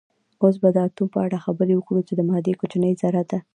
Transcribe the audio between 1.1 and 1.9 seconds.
په اړه خبرې